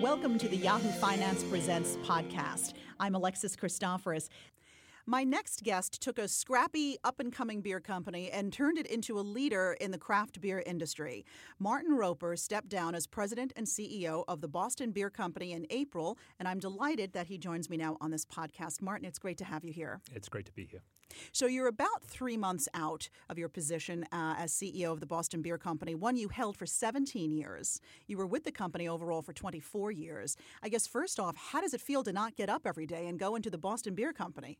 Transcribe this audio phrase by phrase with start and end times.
[0.00, 2.74] Welcome to the Yahoo Finance Presents podcast.
[3.00, 4.28] I'm Alexis Christoforous.
[5.06, 9.18] My next guest took a scrappy, up and coming beer company and turned it into
[9.18, 11.24] a leader in the craft beer industry.
[11.58, 16.16] Martin Roper stepped down as president and CEO of the Boston Beer Company in April,
[16.38, 18.80] and I'm delighted that he joins me now on this podcast.
[18.80, 20.00] Martin, it's great to have you here.
[20.14, 20.82] It's great to be here.
[21.32, 25.42] So you're about three months out of your position uh, as CEO of the Boston
[25.42, 27.80] Beer Company, one you held for 17 years.
[28.06, 30.36] You were with the company overall for 24 years.
[30.62, 33.18] I guess first off, how does it feel to not get up every day and
[33.18, 34.58] go into the Boston Beer Company?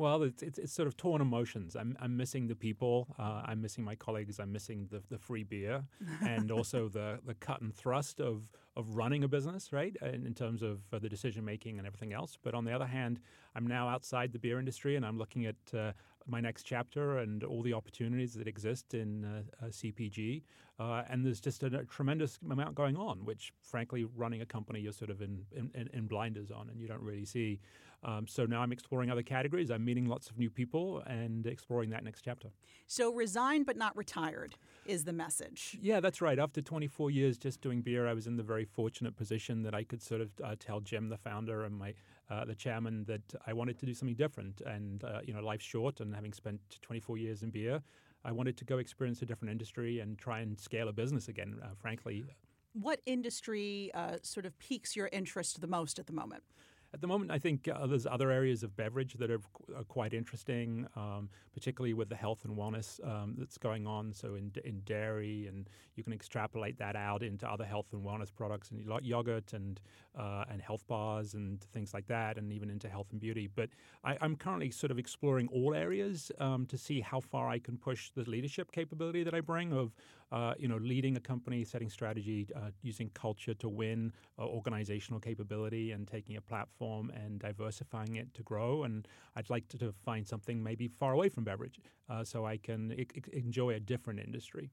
[0.00, 1.76] Well, it's, it's, it's, sort of torn emotions.
[1.76, 3.14] I'm, I'm missing the people.
[3.18, 4.40] Uh, I'm missing my colleagues.
[4.40, 5.84] I'm missing the, the free beer
[6.22, 9.94] and also the, the cut and thrust of, of running a business, right?
[10.00, 12.38] In, in terms of uh, the decision making and everything else.
[12.42, 13.20] But on the other hand,
[13.54, 15.92] I'm now outside the beer industry and I'm looking at uh,
[16.26, 20.42] my next chapter and all the opportunities that exist in uh, CPG.
[20.78, 24.80] Uh, and there's just a, a, tremendous amount going on, which, frankly, running a company,
[24.80, 27.60] you're sort of in, in, in blinders on and you don't really see.
[28.02, 29.70] Um, so now I'm exploring other categories.
[29.70, 32.48] I'm meeting lots of new people and exploring that next chapter.
[32.86, 34.54] So resigned but not retired
[34.86, 35.76] is the message.
[35.82, 36.38] Yeah, that's right.
[36.38, 39.84] After 24 years just doing beer, I was in the very fortunate position that I
[39.84, 41.92] could sort of uh, tell Jim, the founder, and my
[42.30, 44.60] uh, the chairman that I wanted to do something different.
[44.62, 47.82] And uh, you know, life's short, and having spent 24 years in beer,
[48.24, 51.58] I wanted to go experience a different industry and try and scale a business again.
[51.62, 52.24] Uh, frankly,
[52.72, 56.44] what industry uh, sort of piques your interest the most at the moment?
[56.92, 59.40] At the moment, I think uh, there's other areas of beverage that are,
[59.76, 64.12] are quite interesting, um, particularly with the health and wellness um, that's going on.
[64.12, 68.34] So in, in dairy, and you can extrapolate that out into other health and wellness
[68.34, 69.80] products, and like yogurt and
[70.18, 73.48] uh, and health bars and things like that, and even into health and beauty.
[73.54, 73.70] But
[74.02, 77.76] I, am currently sort of exploring all areas um, to see how far I can
[77.76, 79.94] push the leadership capability that I bring of
[80.32, 85.20] uh, you know, leading a company, setting strategy, uh, using culture to win, uh, organizational
[85.20, 88.84] capability, and taking a platform and diversifying it to grow.
[88.84, 92.56] And I'd like to, to find something maybe far away from beverage, uh, so I
[92.56, 94.70] can I- enjoy a different industry.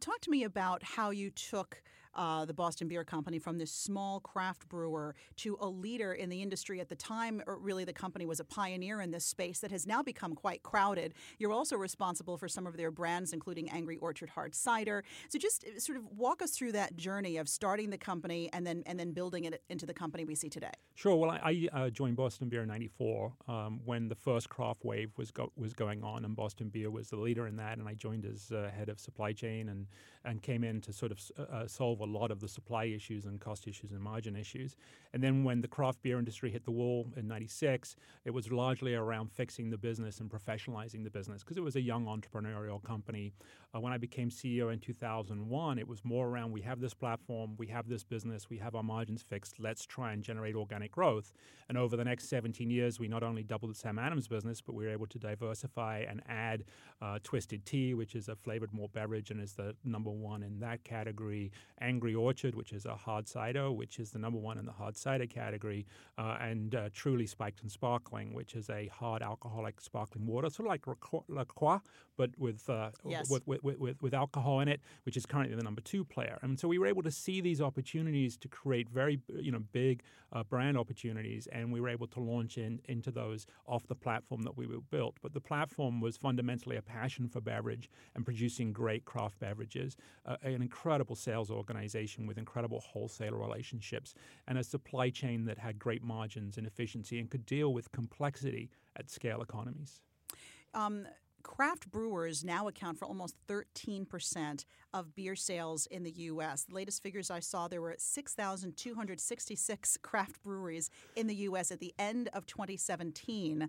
[0.00, 1.82] Talk to me about how you took
[2.14, 6.42] uh, the Boston Beer Company from this small craft brewer to a leader in the
[6.42, 7.42] industry at the time.
[7.46, 11.14] really, the company was a pioneer in this space that has now become quite crowded.
[11.38, 15.04] You're also responsible for some of their brands, including Angry Orchard Hard Cider.
[15.28, 18.66] So just uh, sort of walk us through that journey of starting the company and
[18.66, 20.72] then and then building it into the company we see today.
[20.94, 21.16] Sure.
[21.16, 25.10] Well, I, I uh, joined Boston Beer in '94 um, when the first craft wave
[25.16, 27.78] was go- was going on, and Boston Beer was the leader in that.
[27.78, 29.86] And I joined as uh, head of supply chain and
[30.24, 31.68] and came in to sort of uh, uh
[31.98, 34.76] solve a lot of the supply issues and cost issues and margin issues.
[35.12, 38.94] And then when the craft beer industry hit the wall in 96, it was largely
[38.94, 43.32] around fixing the business and professionalizing the business because it was a young entrepreneurial company.
[43.74, 47.54] Uh, when I became CEO in 2001, it was more around we have this platform,
[47.58, 51.32] we have this business, we have our margins fixed, let's try and generate organic growth.
[51.68, 54.84] And over the next 17 years, we not only doubled Sam Adams business, but we
[54.84, 56.64] were able to diversify and add
[57.02, 60.60] uh, Twisted Tea, which is a flavored malt beverage and is the number one in
[60.60, 61.52] that category,
[61.88, 64.94] Angry Orchard, which is a hard cider, which is the number one in the hard
[64.94, 65.86] cider category,
[66.18, 70.66] uh, and uh, Truly Spiked and Sparkling, which is a hard alcoholic sparkling water, sort
[70.66, 70.84] of like
[71.28, 71.78] La Croix,
[72.18, 73.30] but with, uh, yes.
[73.30, 76.38] with, with, with, with, alcohol in it, which is currently the number two player.
[76.42, 80.02] And so we were able to see these opportunities to create very you know big
[80.32, 84.42] uh, brand opportunities, and we were able to launch in, into those off the platform
[84.42, 85.16] that we built.
[85.22, 89.96] But the platform was fundamentally a passion for beverage and producing great craft beverages,
[90.26, 91.77] uh, an incredible sales organization
[92.26, 94.14] with incredible wholesaler relationships,
[94.46, 98.70] and a supply chain that had great margins and efficiency and could deal with complexity
[98.96, 100.00] at scale economies.
[100.74, 101.06] Um,
[101.42, 106.64] craft brewers now account for almost 13% of beer sales in the U.S.
[106.64, 111.70] The latest figures I saw, there were 6,266 craft breweries in the U.S.
[111.70, 113.68] at the end of 2017.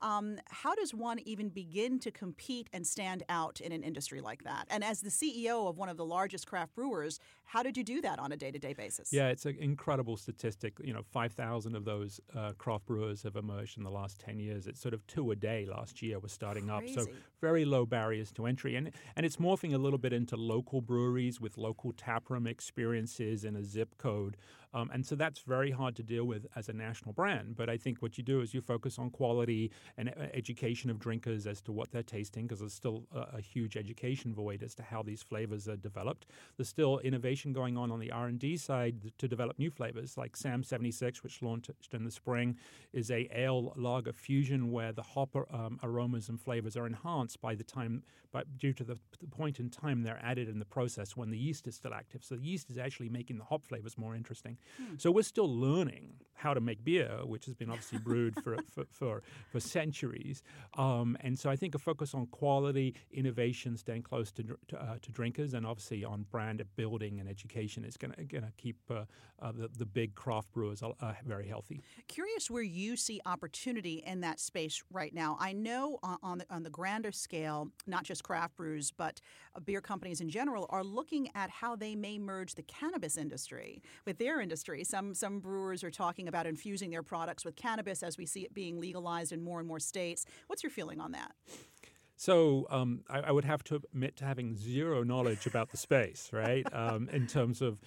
[0.00, 4.44] Um, how does one even begin to compete and stand out in an industry like
[4.44, 4.66] that?
[4.70, 8.02] And as the CEO of one of the largest craft brewers, how did you do
[8.02, 9.10] that on a day to day basis?
[9.10, 10.74] Yeah, it's an incredible statistic.
[10.84, 14.66] You know, 5,000 of those uh, craft brewers have emerged in the last 10 years.
[14.66, 16.98] It's sort of two a day last year was starting Crazy.
[16.98, 17.06] up.
[17.06, 17.10] So
[17.40, 18.76] very low barriers to entry.
[18.76, 23.56] And, and it's morphing a little bit into local breweries with local taproom experiences in
[23.56, 24.36] a zip code.
[24.74, 27.56] Um, and so that's very hard to deal with as a national brand.
[27.56, 30.98] But I think what you do is you focus on quality and uh, education of
[30.98, 34.74] drinkers as to what they're tasting, because there's still a, a, huge education void as
[34.74, 36.26] to how these flavors are developed.
[36.56, 40.62] There's still innovation going on on the R&D side to develop new flavors, like Sam
[40.62, 42.56] 76, which launched in the spring,
[42.92, 47.54] is a ale lager fusion where the hop um, aromas and flavors are enhanced by
[47.54, 48.02] the time,
[48.32, 51.38] by, due to the, the point in time they're added in the process when the
[51.38, 52.24] yeast is still active.
[52.24, 54.56] So the yeast is actually making the hop flavors more interesting.
[54.76, 54.94] Hmm.
[54.98, 58.84] So we're still learning how to make beer, which has been obviously brewed for, for,
[58.90, 60.42] for, for, centuries.
[60.76, 64.96] Um, and so I think a focus on quality, innovation, staying close to, to, uh,
[65.02, 69.04] to drinkers, and obviously on brand building and education is going to keep uh,
[69.40, 71.80] uh, the, the big craft brewers uh, very healthy.
[72.08, 75.36] Curious where you see opportunity in that space right now.
[75.40, 79.20] I know on, on, the, on the grander scale, not just craft brews, but
[79.54, 83.82] uh, beer companies in general are looking at how they may merge the cannabis industry
[84.06, 84.82] with their industry.
[84.84, 88.54] Some, some brewers are talking about infusing their products with cannabis as we see it
[88.54, 90.24] being legalized in more and more states.
[90.46, 91.32] What's your feeling on that?
[92.20, 96.30] So um, I, I, would have to admit to having zero knowledge about the space,
[96.32, 96.66] right?
[96.72, 97.80] Um, in terms of,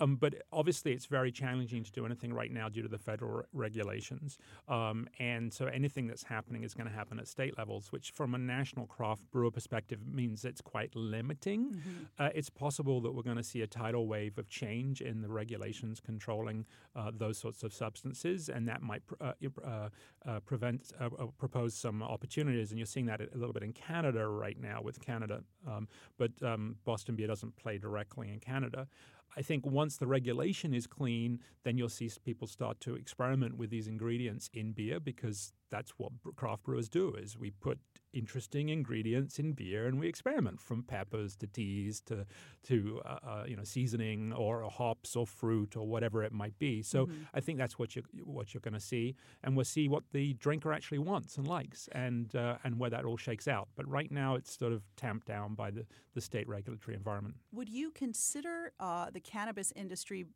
[0.00, 3.30] um, but obviously it's very challenging to do anything right now due to the federal
[3.30, 7.92] re- regulations, um, and so anything that's happening is going to happen at state levels,
[7.92, 11.70] which from a national craft brewer perspective means it's quite limiting.
[11.70, 11.90] Mm-hmm.
[12.18, 15.28] Uh, it's possible that we're going to see a tidal wave of change in the
[15.28, 16.66] regulations controlling
[16.96, 19.32] uh, those sorts of substances, and that might pr- uh,
[19.64, 19.88] uh,
[20.26, 24.26] uh prevent uh, propose some opportunities, and you're seeing that a little bit in Canada
[24.26, 25.88] right now with Canada, um,
[26.18, 28.88] but um, Boston Beer doesn't play directly in Canada.
[29.36, 33.68] I think once the regulation is clean, then you'll see people start to experiment with
[33.70, 37.78] these ingredients in beer because that's what craft brewers do is we put
[38.12, 42.24] interesting ingredients in beer and we experiment from peppers to teas to
[42.62, 46.82] to uh, uh, you know seasoning or hops or fruit or whatever it might be
[46.82, 47.22] so mm-hmm.
[47.34, 49.14] i think that's what you what you're going to see
[49.44, 53.04] and we'll see what the drinker actually wants and likes and uh, and where that
[53.04, 56.48] all shakes out but right now it's sort of tamped down by the the state
[56.48, 60.26] regulatory environment would you consider uh, the cannabis industry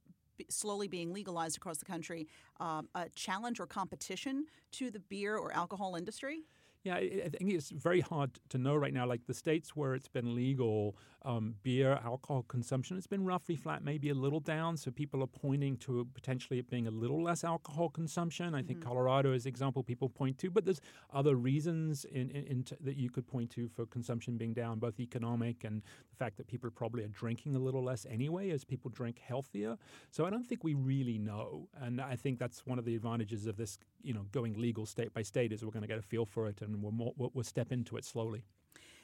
[0.49, 2.29] slowly being legalized across the country
[2.61, 6.45] um, a challenge or competition to the beer or alcohol industry?
[6.82, 9.06] Yeah, I think it's very hard to know right now.
[9.06, 10.97] Like the states where it's been legal,
[11.27, 14.79] um, beer, alcohol consumption, it's been roughly flat, maybe a little down.
[14.79, 18.55] So people are pointing to potentially it being a little less alcohol consumption.
[18.55, 18.88] I think mm-hmm.
[18.88, 20.81] Colorado is an example people point to, but there's
[21.12, 24.79] other reasons in, in, in t- that you could point to for consumption being down,
[24.79, 28.65] both economic and the fact that people probably are drinking a little less anyway as
[28.65, 29.76] people drink healthier.
[30.11, 33.44] So I don't think we really know, and I think that's one of the advantages
[33.47, 36.03] of this, you know, going legal state by state is we're going to get a
[36.03, 38.43] feel for it and we'll, we'll step into it slowly.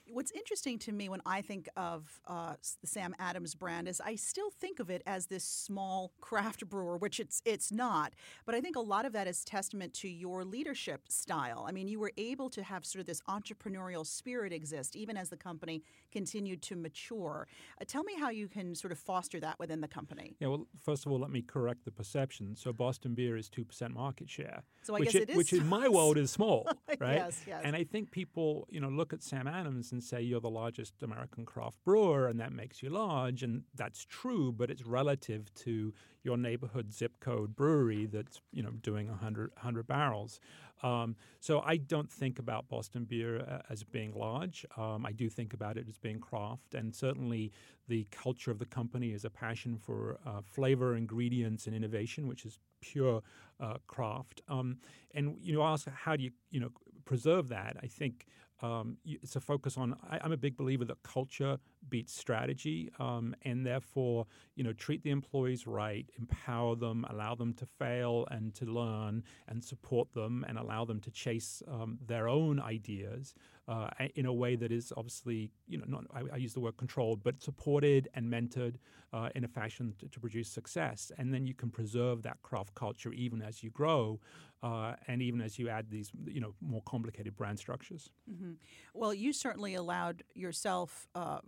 [0.08, 4.14] What's interesting to me when I think of uh, the Sam Adams brand is I
[4.14, 8.12] still think of it as this small craft brewer, which it's it's not.
[8.44, 11.64] But I think a lot of that is testament to your leadership style.
[11.69, 15.29] I mean, you were able to have sort of this entrepreneurial spirit exist even as
[15.29, 15.82] the company
[16.12, 17.49] continued to mature.
[17.81, 20.37] Uh, tell me how you can sort of foster that within the company.
[20.38, 22.55] Yeah, well, first of all, let me correct the perception.
[22.55, 25.53] So Boston Beer is two percent market share, so I which, guess it is which
[25.53, 26.69] in my world is small,
[27.00, 27.17] right?
[27.17, 27.62] yes, yes.
[27.64, 31.02] And I think people, you know, look at Sam Adams and say you're the largest
[31.02, 33.43] American craft brewer and that makes you large.
[33.43, 38.72] And that's true, but it's relative to your neighborhood zip code brewery that's, you know,
[38.82, 40.38] doing 100, 100 barrels.
[40.82, 44.66] Um, so I don't think about Boston beer uh, as being large.
[44.76, 47.52] Um, I do think about it as being craft, and certainly
[47.88, 52.44] the culture of the company is a passion for uh, flavor, ingredients, and innovation, which
[52.44, 53.22] is pure
[53.58, 54.43] uh, craft.
[54.48, 54.78] Um,
[55.14, 56.70] and you know, ask how do you you know
[57.06, 57.78] preserve that?
[57.82, 58.26] I think
[58.62, 59.97] um, it's a focus on.
[60.11, 61.58] I, am a big believer that culture
[61.88, 67.53] beats strategy, um, and therefore, you know, treat the employees right, empower them, allow them
[67.55, 72.29] to fail and to learn, and support them, and allow them to chase um, their
[72.29, 73.34] own ideas
[73.69, 76.77] uh, in a way that is obviously, you know, not I, I use the word
[76.77, 78.77] controlled, but supported and mentored
[79.13, 82.75] uh, in a fashion to, to, produce success, and then you can preserve that craft
[82.75, 84.20] culture even as you grow.
[84.63, 88.10] Uh, and even as you add these, you know, more complicated brand structures.
[88.29, 88.53] Mm-hmm.
[88.94, 91.41] Well, you certainly allowed yourself uh,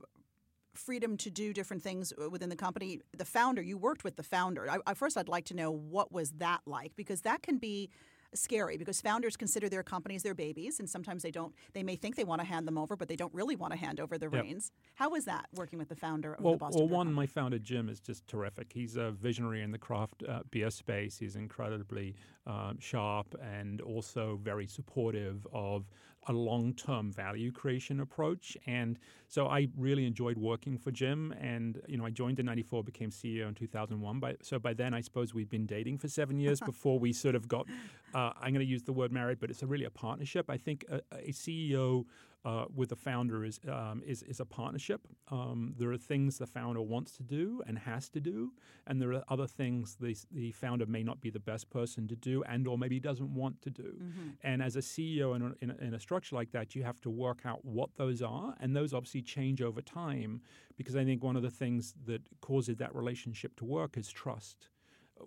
[0.79, 3.01] freedom to do different things uh, within the company.
[3.17, 4.71] The founder, you worked with the founder.
[4.71, 7.91] I, I, first, I'd like to know what was that like because that can be
[8.35, 12.15] scary because founders consider their companies their babies and sometimes they don't they may think
[12.15, 14.29] they want to hand them over but they don't really want to hand over the
[14.31, 14.43] yep.
[14.43, 17.27] reins how was that working with the founder of well, the Boston well one my
[17.27, 21.37] founder jim is just terrific he's a visionary in the craft uh, beer space he's
[21.37, 22.15] incredibly
[22.47, 25.87] um, sharp and also very supportive of
[26.29, 28.57] a long-term value creation approach.
[28.67, 31.35] And so i really enjoyed working for jim.
[31.41, 34.95] And you know i joined in 94 became ceo in 2001 by, so by then
[34.95, 37.67] i suppose we'd been dating for seven years before we sort of got
[38.15, 40.49] uh, i'm going to use the word married but it's a really a partnership.
[40.49, 42.05] I think a, a ceo
[42.49, 45.02] uh, with the founder is um, is, is a partnership.
[45.31, 48.52] Um, there are things the founder wants to do and has to do,
[48.87, 52.17] and there are other things the the founder may not be the best person to
[52.17, 53.93] do, and or maybe doesn't want to do.
[54.02, 54.28] Mm-hmm.
[54.43, 57.00] And as a CEO in a, in, a, in a structure like that, you have
[57.02, 60.40] to work out what those are, and those obviously change over time.
[60.78, 64.71] Because I think one of the things that causes that relationship to work is trust.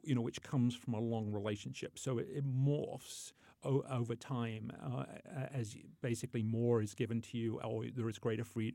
[0.04, 2.00] you know, which comes from a long relationship.
[2.00, 5.06] So it, it morphs o- over time uh,
[5.54, 8.74] as basically more is given to you, or there is greater free,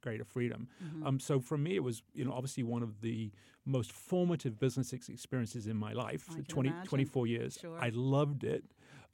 [0.00, 0.68] greater freedom.
[0.84, 1.06] Mm-hmm.
[1.06, 3.30] Um, so for me, it was you know obviously one of the
[3.64, 6.28] most formative business experiences in my life.
[6.48, 7.58] 20, 24 years.
[7.60, 7.78] Sure.
[7.80, 8.64] I loved it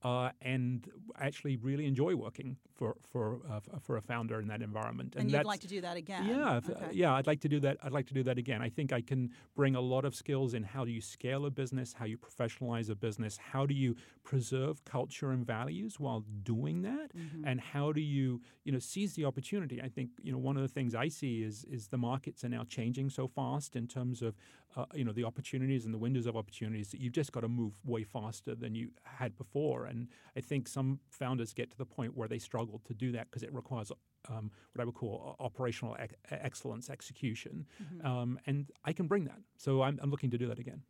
[0.03, 0.89] uh, and
[1.21, 5.15] actually really enjoy working for for uh, for a founder in that environment.
[5.15, 6.27] And, and you'd like to do that again?
[6.27, 6.89] Yeah, okay.
[6.93, 7.15] yeah.
[7.15, 7.79] I'd like to do that.
[7.83, 8.61] I'd like to do that again.
[8.61, 11.51] I think I can bring a lot of skills in how do you scale a
[11.51, 13.95] business, how you professionalize a business, how do you
[14.25, 17.45] preserve culture and values while doing that, mm-hmm.
[17.47, 19.81] and how do you you know seize the opportunity.
[19.81, 22.49] I think you know one of the things I see is is the markets are
[22.49, 24.35] now changing so fast in terms of
[24.77, 27.49] uh, you know the opportunities and the windows of opportunities that you've just got to
[27.49, 29.87] move way faster than you had before.
[29.87, 33.31] And I think some founders get to the point where they struggle to do that
[33.31, 33.93] because it requires
[34.29, 37.67] um, what I would call operational ec- excellence execution.
[37.83, 38.07] Mm-hmm.
[38.07, 39.41] Um, and I can bring that.
[39.57, 40.83] So I'm, I'm looking to do that again.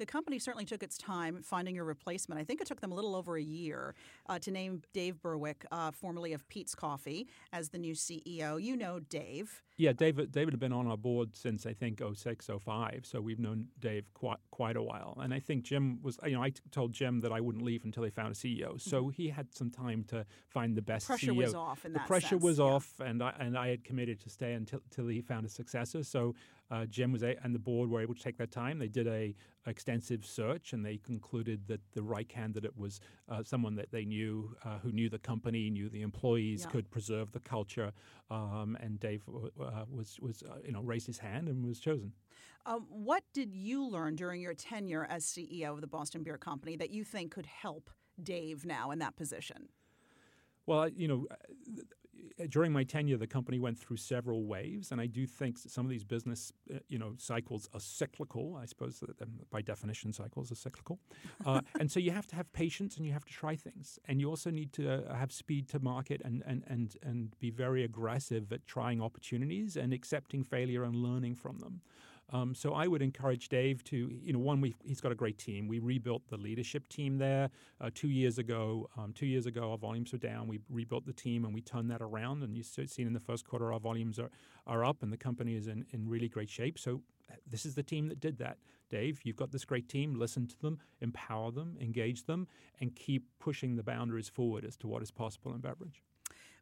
[0.00, 2.40] The company certainly took its time finding a replacement.
[2.40, 3.94] I think it took them a little over a year
[4.30, 8.60] uh, to name Dave Burwick, uh, formerly of Peet's Coffee, as the new CEO.
[8.60, 9.62] You know Dave.
[9.76, 10.32] Yeah, David.
[10.32, 14.04] David had been on our board since I think 06, 05, so we've known Dave
[14.14, 15.18] quite quite a while.
[15.20, 18.02] And I think Jim was, you know, I told Jim that I wouldn't leave until
[18.02, 19.10] they found a CEO, so mm-hmm.
[19.10, 21.08] he had some time to find the best.
[21.08, 21.36] The pressure CEO.
[21.36, 21.82] was off.
[21.82, 22.42] the pressure sense.
[22.42, 22.64] was yeah.
[22.64, 26.02] off, and I and I had committed to stay until, until he found a successor.
[26.04, 26.34] So
[26.70, 28.78] uh, Jim was a, and the board were able to take that time.
[28.78, 29.34] They did a
[29.66, 34.54] extensive search, and they concluded that the right candidate was uh, someone that they knew,
[34.64, 36.70] uh, who knew the company, knew the employees, yeah.
[36.70, 37.92] could preserve the culture.
[38.30, 42.12] Um, and Dave uh, was was uh, you know raised his hand and was chosen.
[42.66, 46.76] Um, what did you learn during your tenure as CEO of the Boston Beer Company
[46.76, 47.90] that you think could help
[48.22, 49.68] Dave now in that position?
[50.66, 51.26] Well, you know,
[52.48, 55.90] during my tenure, the company went through several waves, and I do think some of
[55.90, 58.58] these business, uh, you know, cycles are cyclical.
[58.60, 60.98] I suppose that um, by definition, cycles are cyclical,
[61.46, 64.20] uh, and so you have to have patience and you have to try things, and
[64.20, 67.84] you also need to uh, have speed to market and and and and be very
[67.84, 71.80] aggressive at trying opportunities and accepting failure and learning from them.
[72.32, 75.66] Um, so I would encourage Dave to, you know, one, he's got a great team.
[75.66, 78.88] We rebuilt the leadership team there uh, two years ago.
[78.96, 80.46] Um, two years ago, our volumes were down.
[80.46, 82.42] We rebuilt the team and we turned that around.
[82.42, 84.30] And you've seen in the first quarter, our volumes are,
[84.66, 86.78] are up and the company is in, in really great shape.
[86.78, 88.58] So uh, this is the team that did that.
[88.90, 90.14] Dave, you've got this great team.
[90.14, 92.46] Listen to them, empower them, engage them,
[92.80, 96.02] and keep pushing the boundaries forward as to what is possible in beverage.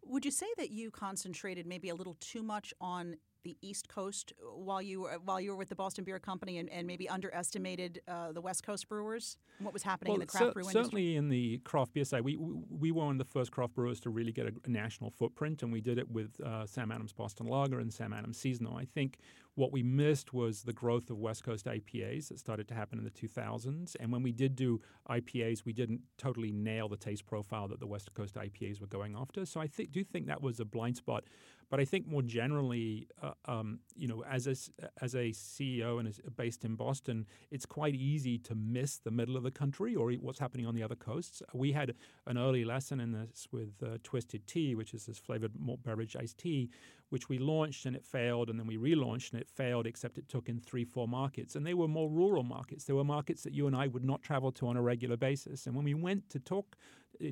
[0.05, 4.33] Would you say that you concentrated maybe a little too much on the East Coast
[4.55, 8.01] while you were while you were with the Boston Beer Company and, and maybe underestimated
[8.09, 9.37] uh, the West Coast brewers?
[9.61, 10.83] What was happening well, in the craft brew industry?
[10.83, 14.01] Certainly in the craft beer side, we we were one of the first craft brewers
[14.01, 17.13] to really get a, a national footprint, and we did it with uh, Sam Adams
[17.13, 18.77] Boston Lager and Sam Adams Seasonal.
[18.77, 19.19] I think
[19.59, 23.05] what we missed was the growth of West Coast IPAs that started to happen in
[23.05, 23.97] the 2000s.
[23.99, 24.81] And when we did do
[25.11, 29.17] IPAs, we didn't totally nail the taste profile that the West Coast IPAs were going
[29.19, 29.45] after.
[29.45, 31.25] So I th- do think that was a blind spot.
[31.71, 34.57] But I think more generally, uh, um, you know, as a,
[35.03, 39.37] as a CEO and as based in Boston, it's quite easy to miss the middle
[39.37, 41.43] of the country or what's happening on the other coasts.
[41.53, 41.95] We had
[42.27, 46.17] an early lesson in this with uh, Twisted Tea, which is this flavored malt beverage
[46.17, 46.71] iced tea,
[47.11, 50.29] which we launched and it failed, and then we relaunched and it failed, except it
[50.29, 51.55] took in three, four markets.
[51.55, 52.85] And they were more rural markets.
[52.85, 55.67] They were markets that you and I would not travel to on a regular basis.
[55.67, 56.77] And when we went to talk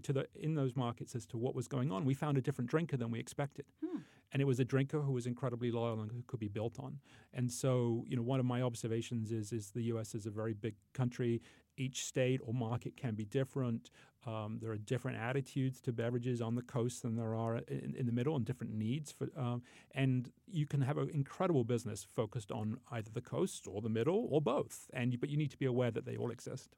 [0.03, 2.71] to the in those markets as to what was going on, we found a different
[2.71, 3.67] drinker than we expected.
[3.85, 3.99] Hmm
[4.33, 6.99] and it was a drinker who was incredibly loyal and who could be built on.
[7.33, 10.15] And so, you know, one of my observations is is the U.S.
[10.15, 11.41] is a very big country.
[11.79, 13.91] Each state or market can be different.
[14.27, 18.07] Um, there are different attitudes to beverages on the coast than there are in, in
[18.07, 19.29] the middle, and different needs for.
[19.37, 19.63] Um,
[19.95, 24.27] and you can have an incredible business focused on either the coast or the middle
[24.31, 24.91] or both.
[24.93, 26.77] And but you need to be aware that they all exist.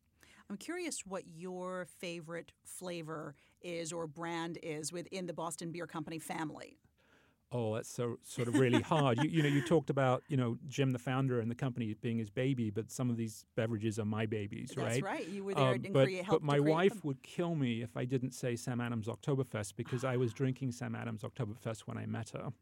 [0.50, 6.18] I'm curious what your favorite flavor is or brand is within the Boston Beer Company
[6.18, 6.78] family.
[7.50, 9.22] Oh, that's so sort of really hard.
[9.22, 12.18] you, you know, you talked about you know Jim, the founder, and the company being
[12.18, 14.88] his baby, but some of these beverages are my babies, That's right?
[14.88, 15.28] That's right.
[15.28, 17.00] You were there um, and but, create, But my wife them.
[17.04, 20.94] would kill me if I didn't say Sam Adams Oktoberfest because I was drinking Sam
[20.94, 22.52] Adams Oktoberfest when I met her.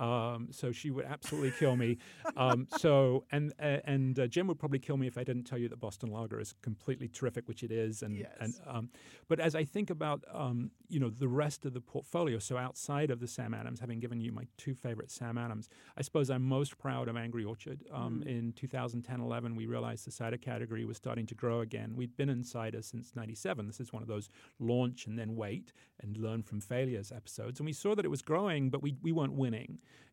[0.00, 0.04] Oh.
[0.04, 1.98] Um, so she would absolutely kill me.
[2.36, 5.58] Um, so and uh, and uh, Jim would probably kill me if I didn't tell
[5.58, 8.02] you that Boston Lager is completely terrific, which it is.
[8.02, 8.32] And yes.
[8.40, 8.90] and um,
[9.28, 13.10] but as I think about um, you know the rest of the portfolio, so outside
[13.10, 16.42] of the Sam Adams, having given you my two favorite Sam Adams, I suppose I'm
[16.42, 17.84] most proud of Angry Orchard.
[17.92, 18.28] Um, mm.
[18.28, 21.94] In 2010-11, we realized the cider category was starting to grow again.
[21.96, 23.66] We'd been in cider since '97.
[23.66, 27.66] This is one of those launch and then wait and learn from failures episodes, and
[27.66, 29.47] we saw that it was growing, but we we weren't winning.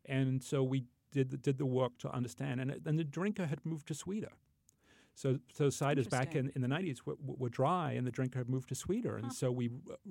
[0.04, 2.60] And so we did the, did the work to understand.
[2.60, 4.32] And, and the drinker had moved to sweeter.
[5.16, 8.50] So, so ciders back in, in the 90s were, were dry and the drinker had
[8.50, 9.16] moved to sweeter.
[9.16, 9.32] And huh.
[9.32, 9.70] so we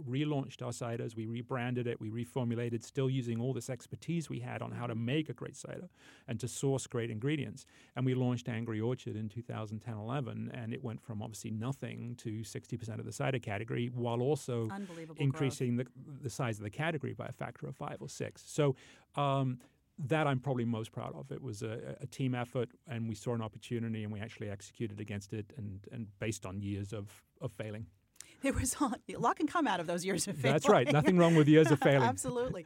[0.09, 4.63] relaunched our ciders, we rebranded it, we reformulated, still using all this expertise we had
[4.63, 5.89] on how to make a great cider
[6.27, 7.67] and to source great ingredients.
[7.95, 12.39] And we launched Angry Orchard in 2010 11, and it went from obviously nothing to
[12.39, 14.67] 60% of the cider category while also
[15.17, 15.85] increasing the,
[16.23, 18.43] the size of the category by a factor of five or six.
[18.47, 18.75] So,
[19.15, 19.59] um,
[19.97, 21.31] that I'm probably most proud of.
[21.31, 24.99] It was a, a, team effort, and we saw an opportunity, and we actually executed
[24.99, 27.09] against it, and, and based on years of,
[27.41, 27.85] of failing.
[28.41, 30.53] There was a lot can come out of those years of failing.
[30.53, 30.91] That's right.
[30.91, 32.03] Nothing wrong with years of failing.
[32.07, 32.65] Absolutely,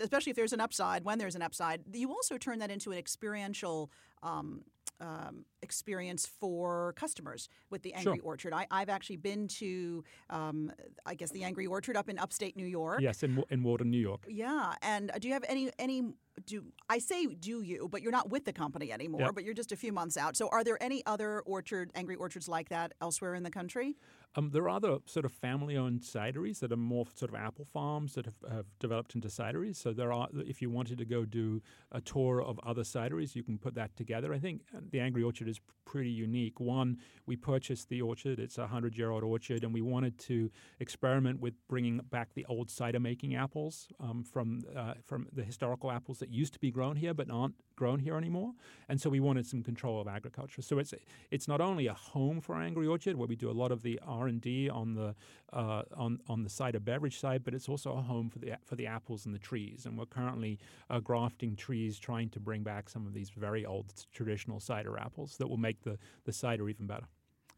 [0.00, 1.04] especially if there's an upside.
[1.04, 3.92] When there's an upside, you also turn that into an experiential
[4.22, 4.62] um,
[5.00, 8.24] um, experience for customers with the Angry sure.
[8.24, 8.52] Orchard.
[8.52, 10.72] I, have actually been to, um,
[11.04, 13.00] I guess, the Angry Orchard up in upstate New York.
[13.00, 14.26] Yes, in, in Walden, New York.
[14.28, 16.02] Yeah, and do you have any any
[16.46, 19.34] do I say do you, but you're not with the company anymore, yep.
[19.34, 20.36] but you're just a few months out.
[20.36, 23.96] So are there any other orchard Angry Orchards like that elsewhere in the country?
[24.36, 28.14] Um, there are other sort of family-owned cideries that are more sort of apple farms
[28.14, 29.76] that have, have, developed into cideries.
[29.76, 31.62] So there are, if you wanted to go do
[31.92, 34.34] a tour of other cideries, you can put that together.
[34.34, 36.58] I think uh, the Angry Orchard is pretty unique.
[36.58, 40.50] One, we purchased the orchard; it's a hundred-year-old orchard, and we wanted to
[40.80, 46.18] experiment with bringing back the old cider-making apples um, from uh, from the historical apples
[46.24, 48.52] that used to be grown here but aren't grown here anymore.
[48.88, 50.62] And so we wanted some control of agriculture.
[50.62, 50.94] So it's
[51.30, 54.00] it's not only a home for Angry Orchard where we do a lot of the
[54.06, 55.14] R and D on the
[55.52, 58.76] uh, on on the cider beverage side, but it's also a home for the for
[58.76, 59.84] the apples and the trees.
[59.84, 63.92] And we're currently uh, grafting trees, trying to bring back some of these very old
[64.12, 67.06] traditional cider apples that will make the the cider even better.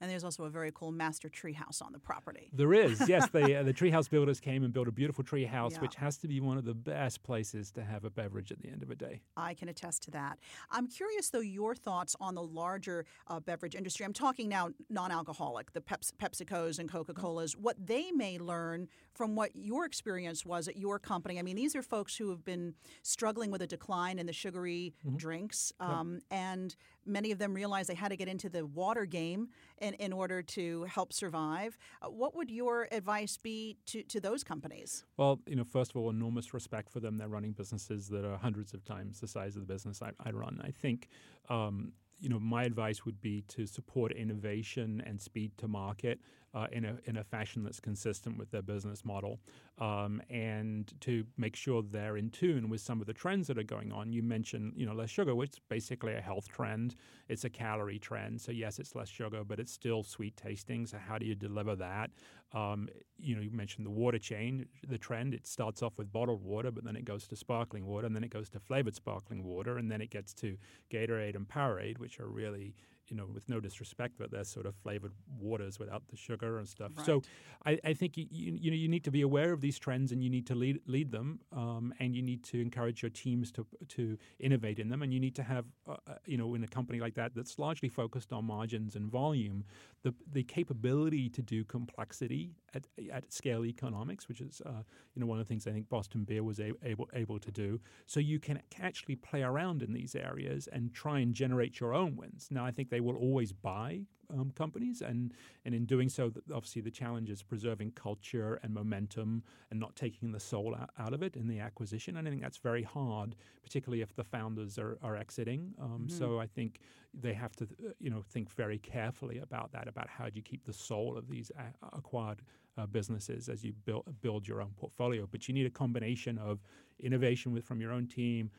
[0.00, 2.50] And there's also a very cool master treehouse on the property.
[2.53, 3.29] There is, yes.
[3.31, 5.81] the, uh, the treehouse builders came and built a beautiful tree house, yeah.
[5.81, 8.69] which has to be one of the best places to have a beverage at the
[8.69, 9.21] end of a day.
[9.37, 10.38] I can attest to that.
[10.71, 14.05] I'm curious, though, your thoughts on the larger uh, beverage industry.
[14.05, 18.89] I'm talking now non alcoholic, the Peps- PepsiCos and Coca Colas, what they may learn
[19.15, 21.39] from what your experience was at your company.
[21.39, 24.95] I mean, these are folks who have been struggling with a decline in the sugary
[25.06, 25.17] mm-hmm.
[25.17, 29.49] drinks, um, and many of them realized they had to get into the water game
[29.78, 31.78] in, in order to help survive.
[32.02, 35.04] Uh, what would your advice be to, to those companies?
[35.17, 37.17] Well, you know, first of all, enormous respect for them.
[37.17, 40.30] They're running businesses that are hundreds of times the size of the business I, I
[40.30, 40.60] run.
[40.65, 41.08] I think
[41.49, 46.21] um, you know, my advice would be to support innovation and speed to market
[46.56, 49.38] uh, in a in a fashion that's consistent with their business model,
[49.78, 53.62] um, and to make sure they're in tune with some of the trends that are
[53.62, 54.10] going on.
[54.10, 56.97] You mentioned, you know, less sugar, which is basically a health trend.
[57.28, 58.40] It's a calorie trend.
[58.40, 60.86] So yes, it's less sugar, but it's still sweet tasting.
[60.86, 62.10] So how do you deliver that?
[62.52, 62.88] Um,
[63.19, 65.34] you know, you mentioned the water chain, the trend.
[65.34, 68.25] It starts off with bottled water, but then it goes to sparkling water, and then
[68.25, 70.56] it goes to flavored sparkling water, and then it gets to
[70.90, 72.75] Gatorade and Powerade, which are really
[73.10, 76.69] you know, with no disrespect, but they're sort of flavored waters without the sugar and
[76.69, 76.92] stuff.
[76.97, 77.06] Right.
[77.06, 77.23] So
[77.64, 80.23] I, I think you, you, know you need to be aware of these trends and
[80.23, 83.66] you need to lead lead them, um, and you need to encourage your teams to
[83.88, 86.69] to innovate in them, and you need to have uh, uh, you know in a
[86.69, 89.64] company like that that's largely focused on margins and volume,
[90.02, 94.82] the the capability to do complexity at, at scale economics, which is uh,
[95.15, 97.50] you know one of the things I think Boston Beer was a, able able to
[97.50, 97.80] do.
[98.06, 102.17] So you can actually play around in these areas and try and generate your own
[102.17, 102.49] wins.
[102.50, 105.32] Now I think they will always buy um, companies, and
[105.65, 110.32] and in doing so, obviously the challenge is preserving culture and momentum and not taking
[110.32, 112.17] the soul out, out of it in the acquisition.
[112.17, 115.75] And I think that's very hard, particularly if the founders are, are exiting.
[115.80, 116.19] Um, mm-hmm.
[116.19, 116.80] So I think
[117.15, 120.43] they have to uh, you know think very carefully about that, about how do you
[120.43, 121.50] keep the soul of these
[121.93, 122.43] acquired
[122.78, 125.26] uh, businesses as you build build your own portfolio.
[125.30, 126.60] But you need a combination of
[127.00, 128.50] innovation with from your own team,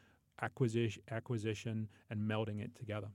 [0.41, 3.09] acquisition acquisition, and melding it together.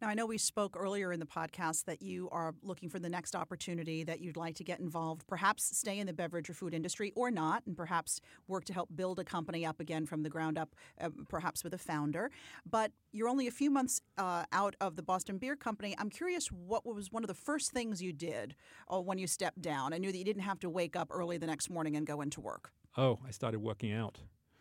[0.00, 3.08] Now, I know we spoke earlier in the podcast that you are looking for the
[3.08, 6.72] next opportunity that you'd like to get involved, perhaps stay in the beverage or food
[6.72, 10.30] industry or not, and perhaps work to help build a company up again from the
[10.30, 12.30] ground up, uh, perhaps with a founder.
[12.64, 15.96] But you're only a few months uh, out of the Boston Beer Company.
[15.98, 18.54] I'm curious what was one of the first things you did
[18.92, 19.92] uh, when you stepped down?
[19.92, 22.20] I knew that you didn't have to wake up early the next morning and go
[22.20, 22.70] into work.
[22.96, 24.18] Oh, I started working out.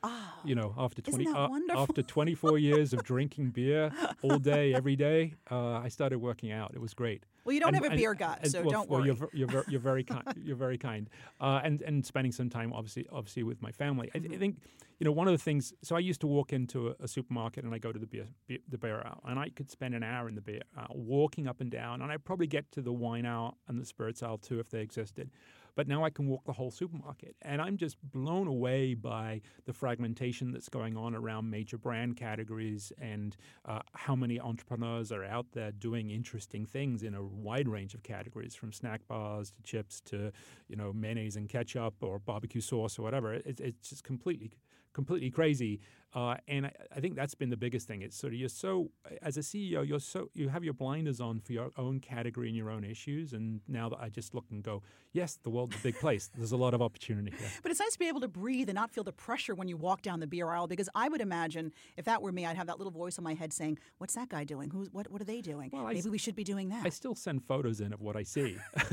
[0.10, 3.92] Oh, you know, after twenty uh, after twenty four years of drinking beer
[4.22, 6.72] all day, every day, uh, I started working out.
[6.74, 7.24] It was great.
[7.44, 9.16] Well, you don't and, have a beer gut, and, so well, don't well, worry.
[9.34, 10.24] You're, you're, you're very kind.
[10.44, 14.10] You're very kind, uh, and and spending some time, obviously, obviously with my family.
[14.14, 14.32] Mm-hmm.
[14.32, 14.58] I, I, think,
[15.00, 15.74] you know, one of the things.
[15.82, 18.28] So I used to walk into a, a supermarket and I go to the beer,
[18.48, 21.48] beer, the beer aisle, and I could spend an hour in the beer aisle, walking
[21.48, 24.40] up and down, and I'd probably get to the wine aisle and the spirits aisle
[24.40, 25.32] too if they existed.
[25.78, 27.36] But now I can walk the whole supermarket.
[27.44, 32.92] And I'm just blown away by the fragmentation that's going on around major brand categories
[33.00, 37.94] and uh, how many entrepreneurs are out there doing interesting things in a wide range
[37.94, 40.32] of categories, from snack bars to chips to
[40.68, 43.36] you know mayonnaise and ketchup or barbecue sauce or whatever.
[43.36, 44.52] It, it's just completely
[44.98, 45.80] completely crazy.
[46.16, 48.02] Uh, and I, I, think that's been the biggest thing.
[48.02, 48.90] It's sort of you're so
[49.22, 52.58] as a CEO, you're so you have your blinders on for your own category and
[52.58, 53.34] your own issues.
[53.34, 54.82] And now that I just look and go,
[55.14, 56.30] yes, the world's a big place.
[56.36, 57.50] There's a lot of opportunity here.
[57.62, 59.78] But it's nice to be able to breathe and not feel the pressure when you
[59.78, 60.68] walk down the beer aisle.
[60.68, 63.34] Because I would imagine if that were me, I'd have that little voice in my
[63.34, 64.70] head saying, "What's that guy doing?
[64.70, 65.12] Who's what?
[65.12, 65.70] What are they doing?
[65.72, 68.16] Well, Maybe I, we should be doing that." I still send photos in of what
[68.16, 68.58] I see.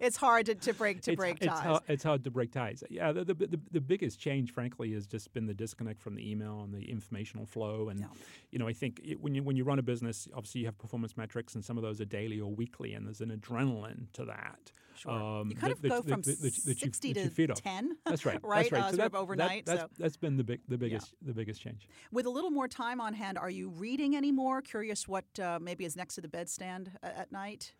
[0.00, 1.48] it's hard to, to break to it's, break ties.
[1.48, 2.82] It's hard, it's hard to break ties.
[2.90, 6.30] Yeah, the, the, the, the biggest change, frankly, has just been the disconnect from the
[6.30, 7.88] email and the informational flow.
[7.88, 8.06] And yeah.
[8.50, 10.78] you know, I think it, when you when you run a business, obviously you have
[10.78, 14.24] performance metrics, and some of those are daily or weekly, and there's an adrenaline to
[14.24, 14.72] that.
[14.96, 15.12] Sure.
[15.12, 17.96] Um, you kind of go from sixty you, to ten.
[18.06, 18.38] That's right.
[18.42, 18.70] right.
[18.70, 18.82] That's right.
[18.82, 19.66] Uh, so that, overnight.
[19.66, 20.02] That, that's, so.
[20.02, 21.28] that's been the big, the biggest, yeah.
[21.28, 21.88] the biggest change.
[22.12, 24.62] With a little more time on hand, are you reading anymore?
[24.62, 27.72] Curious what uh, maybe is next to the bedstand at night.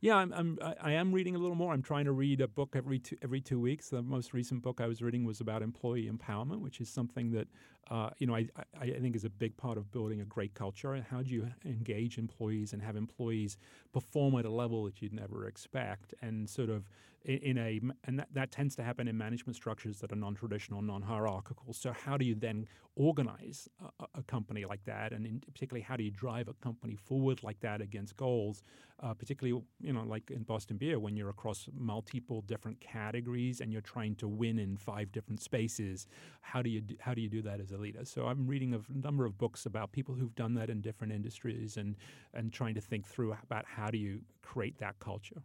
[0.00, 1.72] Yeah, I'm, I'm I am reading a little more.
[1.72, 3.88] I'm trying to read a book every two, every two weeks.
[3.88, 7.48] The most recent book I was reading was about employee empowerment, which is something that
[7.90, 8.46] uh, you know I,
[8.80, 11.04] I think is a big part of building a great culture.
[11.10, 13.56] How do you engage employees and have employees
[13.92, 16.88] perform at a level that you'd never expect, and sort of
[17.24, 20.82] in, in a and that, that tends to happen in management structures that are non-traditional,
[20.82, 21.72] non-hierarchical.
[21.72, 23.68] So how do you then organize
[24.00, 27.42] a, a company like that, and in, particularly how do you drive a company forward
[27.42, 28.62] like that against goals,
[29.02, 33.72] uh, particularly you know like in Boston Beer when you're across multiple different categories and
[33.72, 36.06] you're trying to win in five different spaces.
[36.40, 38.80] How do you do, how do you do that as a So I'm reading a
[38.92, 41.96] number of books about people who've done that in different industries and
[42.34, 45.42] and trying to think through about how do you create that culture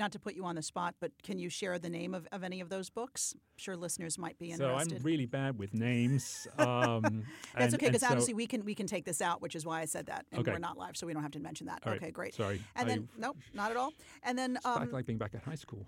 [0.00, 2.42] not to put you on the spot, but can you share the name of, of
[2.42, 3.34] any of those books?
[3.36, 4.90] I'm sure listeners might be interested.
[4.90, 6.48] So I'm really bad with names.
[6.58, 7.24] Um,
[7.56, 9.84] That's okay because obviously we can we can take this out, which is why I
[9.84, 10.52] said that, and okay.
[10.52, 11.80] we're not live, so we don't have to mention that.
[11.84, 12.14] All okay, right.
[12.14, 12.34] great.
[12.34, 12.60] Sorry.
[12.74, 13.92] And then nope, not at all.
[14.22, 15.86] And then um, like being back at high school.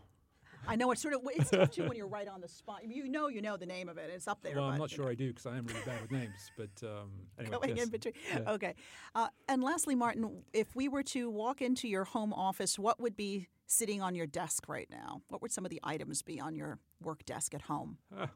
[0.67, 2.81] I know it's sort of it's tough too when you're right on the spot.
[2.87, 4.11] You know, you know the name of it.
[4.15, 4.57] It's up there.
[4.57, 5.11] Well, I'm not sure know.
[5.11, 6.31] I do because I am really bad with names.
[6.57, 7.87] But um, anyway, going yes.
[7.87, 8.15] in between.
[8.31, 8.53] Yeah.
[8.53, 8.75] Okay.
[9.15, 13.17] Uh, and lastly, Martin, if we were to walk into your home office, what would
[13.17, 15.23] be sitting on your desk right now?
[15.29, 17.99] What would some of the items be on your work desk at home?
[18.17, 18.27] Uh,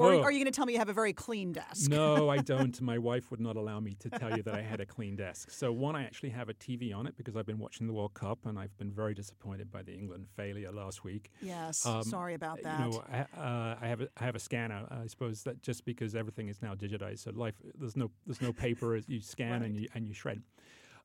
[0.00, 0.22] or oh.
[0.22, 1.90] are you going to tell me you have a very clean desk?
[1.90, 2.80] No, I don't.
[2.80, 5.50] My wife would not allow me to tell you that I had a clean desk.
[5.50, 8.14] So, one, I actually have a TV on it because I've been watching the World
[8.14, 11.30] Cup and I've been very disappointed by the England failure last week.
[11.42, 12.80] Yes, um, sorry about that.
[12.80, 14.86] You know, I, uh, I, have a, I have a scanner.
[14.90, 18.52] I suppose that just because everything is now digitized, so life there's no there's no
[18.52, 18.98] paper.
[19.06, 19.62] you scan right.
[19.62, 20.42] and you and you shred.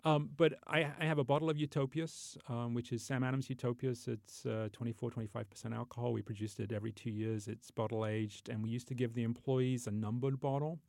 [0.05, 4.07] Um, but I, I, have a bottle of Utopias, um, which is Sam Adams Utopias.
[4.07, 6.13] It's uh, 24, 25% alcohol.
[6.13, 7.47] We produced it every two years.
[7.47, 8.49] It's bottle aged.
[8.49, 10.79] And we used to give the employees a numbered bottle.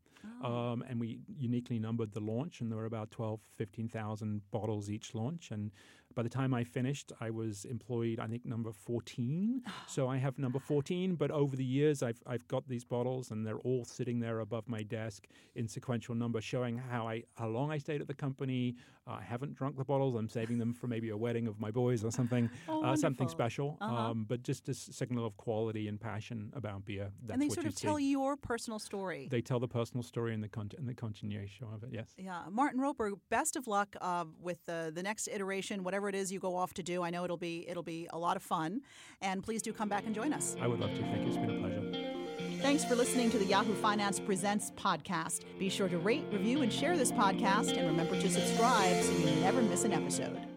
[0.42, 0.72] Oh.
[0.72, 5.14] Um, and we uniquely numbered the launch, and there were about 12, 15,000 bottles each
[5.14, 5.50] launch.
[5.50, 5.70] And
[6.16, 9.62] by the time I finished, I was employed, I think, number 14.
[9.86, 11.14] so I have number 14.
[11.14, 14.66] But over the years, I've, I've got these bottles, and they're all sitting there above
[14.66, 18.76] my desk in sequential number, showing how I how long I stayed at the company.
[19.06, 20.16] Uh, I haven't drunk the bottles.
[20.16, 23.28] I'm saving them for maybe a wedding of my boys or something, oh, uh, something
[23.28, 23.76] special.
[23.80, 23.94] Uh-huh.
[23.94, 27.10] Um, but just a signal of quality and passion about beer.
[27.22, 28.10] That's and they sort you of tell see.
[28.10, 29.28] your personal story.
[29.30, 31.90] They tell the personal story in the con- the continuation of it.
[31.92, 32.08] Yes.
[32.16, 33.12] Yeah, Martin Roper.
[33.28, 36.74] Best of luck uh, with the the next iteration, whatever it is you go off
[36.74, 37.02] to do.
[37.02, 38.82] I know it'll be it'll be a lot of fun,
[39.20, 40.56] and please do come back and join us.
[40.60, 41.02] I would love to.
[41.02, 41.28] Thank you.
[41.28, 42.62] It's been a pleasure.
[42.62, 45.42] Thanks for listening to the Yahoo Finance Presents podcast.
[45.58, 49.26] Be sure to rate, review, and share this podcast, and remember to subscribe so you
[49.40, 50.55] never miss an episode.